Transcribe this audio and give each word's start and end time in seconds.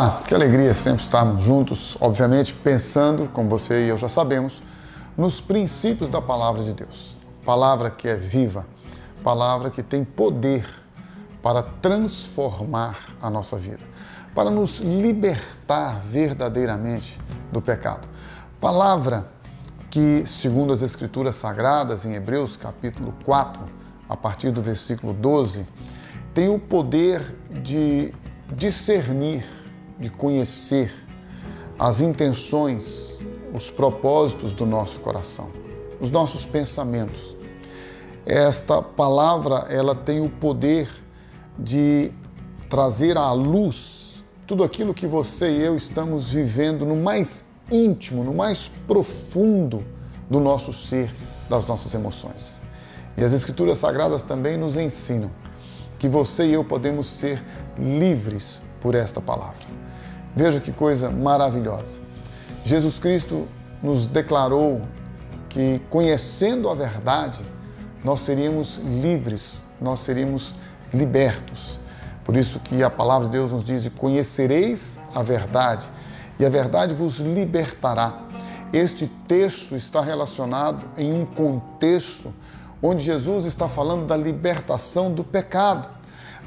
Olá, 0.00 0.22
que 0.26 0.34
alegria 0.34 0.72
sempre 0.72 1.02
estarmos 1.02 1.44
juntos, 1.44 1.94
obviamente 2.00 2.54
pensando, 2.54 3.28
como 3.28 3.50
você 3.50 3.84
e 3.84 3.88
eu 3.90 3.98
já 3.98 4.08
sabemos, 4.08 4.62
nos 5.14 5.42
princípios 5.42 6.08
da 6.08 6.22
palavra 6.22 6.62
de 6.62 6.72
Deus. 6.72 7.18
Palavra 7.44 7.90
que 7.90 8.08
é 8.08 8.16
viva, 8.16 8.66
palavra 9.22 9.68
que 9.68 9.82
tem 9.82 10.02
poder 10.02 10.66
para 11.42 11.62
transformar 11.62 13.14
a 13.20 13.28
nossa 13.28 13.58
vida, 13.58 13.82
para 14.34 14.48
nos 14.48 14.78
libertar 14.78 16.00
verdadeiramente 16.00 17.20
do 17.52 17.60
pecado. 17.60 18.08
Palavra 18.58 19.28
que, 19.90 20.24
segundo 20.26 20.72
as 20.72 20.80
Escrituras 20.80 21.34
Sagradas, 21.34 22.06
em 22.06 22.14
Hebreus 22.14 22.56
capítulo 22.56 23.14
4, 23.22 23.62
a 24.08 24.16
partir 24.16 24.50
do 24.50 24.62
versículo 24.62 25.12
12, 25.12 25.66
tem 26.32 26.48
o 26.48 26.58
poder 26.58 27.20
de 27.50 28.14
discernir, 28.56 29.59
de 30.00 30.08
conhecer 30.10 30.90
as 31.78 32.00
intenções, 32.00 33.18
os 33.54 33.70
propósitos 33.70 34.54
do 34.54 34.66
nosso 34.66 35.00
coração, 35.00 35.50
os 36.00 36.10
nossos 36.10 36.44
pensamentos. 36.44 37.36
Esta 38.24 38.82
palavra, 38.82 39.66
ela 39.68 39.94
tem 39.94 40.20
o 40.20 40.28
poder 40.28 40.88
de 41.58 42.10
trazer 42.68 43.16
à 43.16 43.32
luz 43.32 44.24
tudo 44.46 44.64
aquilo 44.64 44.92
que 44.92 45.06
você 45.06 45.50
e 45.50 45.62
eu 45.62 45.76
estamos 45.76 46.32
vivendo 46.32 46.84
no 46.84 46.96
mais 46.96 47.44
íntimo, 47.70 48.24
no 48.24 48.34
mais 48.34 48.68
profundo 48.86 49.84
do 50.28 50.40
nosso 50.40 50.72
ser, 50.72 51.14
das 51.48 51.66
nossas 51.66 51.94
emoções. 51.94 52.60
E 53.16 53.24
as 53.24 53.32
Escrituras 53.32 53.78
Sagradas 53.78 54.22
também 54.22 54.56
nos 54.56 54.76
ensinam 54.76 55.30
que 55.98 56.08
você 56.08 56.46
e 56.46 56.52
eu 56.54 56.64
podemos 56.64 57.06
ser 57.06 57.44
livres 57.78 58.60
por 58.80 58.94
esta 58.94 59.20
palavra. 59.20 59.80
Veja 60.34 60.60
que 60.60 60.72
coisa 60.72 61.10
maravilhosa. 61.10 62.00
Jesus 62.64 62.98
Cristo 62.98 63.48
nos 63.82 64.06
declarou 64.06 64.82
que, 65.48 65.80
conhecendo 65.90 66.68
a 66.68 66.74
verdade, 66.74 67.44
nós 68.04 68.20
seríamos 68.20 68.78
livres, 68.78 69.62
nós 69.80 70.00
seríamos 70.00 70.54
libertos. 70.92 71.80
Por 72.24 72.36
isso 72.36 72.60
que 72.60 72.82
a 72.82 72.90
palavra 72.90 73.26
de 73.26 73.32
Deus 73.32 73.50
nos 73.50 73.64
diz: 73.64 73.88
conhecereis 73.96 74.98
a 75.14 75.22
verdade, 75.22 75.90
e 76.38 76.44
a 76.44 76.48
verdade 76.48 76.94
vos 76.94 77.18
libertará. 77.18 78.20
Este 78.72 79.08
texto 79.26 79.74
está 79.74 80.00
relacionado 80.00 80.86
em 80.96 81.12
um 81.12 81.26
contexto 81.26 82.32
onde 82.82 83.04
Jesus 83.04 83.46
está 83.46 83.68
falando 83.68 84.06
da 84.06 84.16
libertação 84.16 85.12
do 85.12 85.24
pecado, 85.24 85.88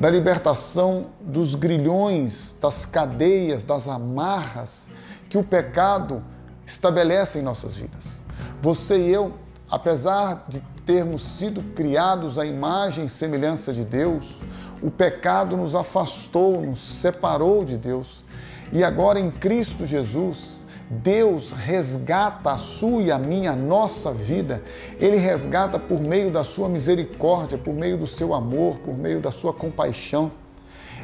da 0.00 0.10
libertação 0.10 1.06
dos 1.20 1.54
grilhões, 1.54 2.56
das 2.60 2.86
cadeias, 2.86 3.62
das 3.62 3.88
amarras 3.88 4.88
que 5.28 5.38
o 5.38 5.44
pecado 5.44 6.22
estabelece 6.66 7.38
em 7.38 7.42
nossas 7.42 7.74
vidas. 7.74 8.22
Você 8.60 8.98
e 8.98 9.10
eu, 9.10 9.34
apesar 9.70 10.44
de 10.48 10.60
termos 10.84 11.22
sido 11.22 11.62
criados 11.74 12.38
à 12.38 12.44
imagem 12.46 13.04
e 13.04 13.08
semelhança 13.08 13.72
de 13.72 13.84
Deus, 13.84 14.40
o 14.82 14.90
pecado 14.90 15.56
nos 15.56 15.74
afastou, 15.74 16.60
nos 16.60 16.78
separou 16.78 17.64
de 17.64 17.76
Deus. 17.76 18.24
E 18.72 18.82
agora 18.82 19.20
em 19.20 19.30
Cristo 19.30 19.86
Jesus, 19.86 20.61
Deus 21.00 21.52
resgata 21.52 22.50
a 22.50 22.58
sua 22.58 23.02
e 23.02 23.10
a 23.10 23.18
minha, 23.18 23.52
a 23.52 23.56
nossa 23.56 24.12
vida. 24.12 24.62
Ele 25.00 25.16
resgata 25.16 25.78
por 25.78 26.00
meio 26.00 26.30
da 26.30 26.44
sua 26.44 26.68
misericórdia, 26.68 27.56
por 27.56 27.72
meio 27.72 27.96
do 27.96 28.06
seu 28.06 28.34
amor, 28.34 28.76
por 28.78 28.96
meio 28.96 29.20
da 29.20 29.30
sua 29.30 29.52
compaixão. 29.54 30.30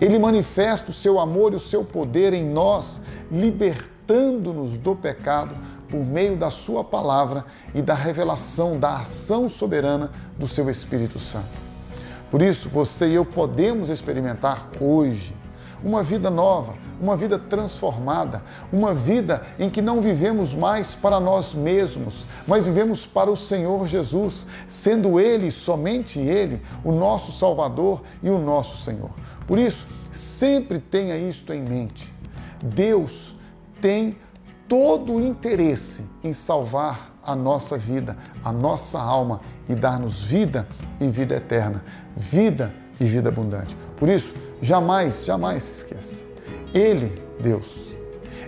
Ele 0.00 0.18
manifesta 0.18 0.90
o 0.90 0.94
seu 0.94 1.18
amor 1.18 1.52
e 1.52 1.56
o 1.56 1.60
seu 1.60 1.84
poder 1.84 2.32
em 2.32 2.44
nós, 2.44 3.00
libertando-nos 3.30 4.76
do 4.78 4.94
pecado 4.94 5.54
por 5.90 6.04
meio 6.04 6.36
da 6.36 6.50
Sua 6.50 6.82
palavra 6.82 7.44
e 7.74 7.82
da 7.82 7.94
revelação 7.94 8.78
da 8.78 8.96
ação 8.96 9.48
soberana 9.48 10.10
do 10.38 10.46
Seu 10.46 10.70
Espírito 10.70 11.18
Santo. 11.18 11.60
Por 12.30 12.40
isso, 12.40 12.68
você 12.70 13.08
e 13.08 13.14
eu 13.14 13.26
podemos 13.26 13.90
experimentar 13.90 14.70
hoje 14.80 15.34
uma 15.84 16.02
vida 16.02 16.30
nova, 16.30 16.74
uma 17.00 17.16
vida 17.16 17.38
transformada, 17.38 18.42
uma 18.72 18.94
vida 18.94 19.42
em 19.58 19.68
que 19.68 19.82
não 19.82 20.00
vivemos 20.00 20.54
mais 20.54 20.94
para 20.94 21.18
nós 21.18 21.54
mesmos, 21.54 22.26
mas 22.46 22.64
vivemos 22.64 23.04
para 23.06 23.30
o 23.30 23.36
Senhor 23.36 23.86
Jesus, 23.86 24.46
sendo 24.66 25.18
Ele, 25.18 25.50
somente 25.50 26.20
Ele, 26.20 26.62
o 26.84 26.92
nosso 26.92 27.32
Salvador 27.32 28.02
e 28.22 28.30
o 28.30 28.38
nosso 28.38 28.84
Senhor. 28.84 29.10
Por 29.46 29.58
isso, 29.58 29.86
sempre 30.10 30.78
tenha 30.78 31.16
isto 31.16 31.52
em 31.52 31.62
mente. 31.62 32.12
Deus 32.62 33.36
tem 33.80 34.16
todo 34.68 35.14
o 35.14 35.20
interesse 35.20 36.04
em 36.22 36.32
salvar 36.32 37.12
a 37.22 37.34
nossa 37.34 37.76
vida, 37.76 38.16
a 38.44 38.52
nossa 38.52 39.00
alma 39.00 39.40
e 39.68 39.74
dar-nos 39.74 40.22
vida 40.22 40.68
e 41.00 41.08
vida 41.08 41.36
eterna, 41.36 41.84
vida 42.16 42.81
e 43.02 43.08
vida 43.08 43.28
abundante. 43.28 43.76
Por 43.96 44.08
isso, 44.08 44.32
jamais, 44.60 45.24
jamais 45.24 45.64
se 45.64 45.72
esqueça. 45.72 46.22
Ele, 46.72 47.20
Deus, 47.40 47.92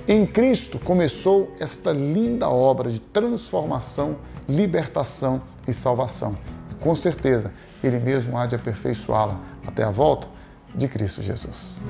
em 0.07 0.25
Cristo 0.25 0.79
começou 0.79 1.53
esta 1.59 1.93
linda 1.93 2.49
obra 2.49 2.91
de 2.91 3.01
transformação, 3.01 4.17
libertação 4.49 5.43
e 5.67 5.73
salvação. 5.73 6.39
E 6.71 6.75
com 6.77 6.95
certeza, 6.95 7.53
Ele 7.83 7.99
mesmo 7.99 8.39
há 8.39 8.47
de 8.47 8.55
aperfeiçoá-la 8.55 9.41
até 9.67 9.83
a 9.83 9.91
volta 9.91 10.29
de 10.73 10.87
Cristo 10.87 11.21
Jesus. 11.21 11.81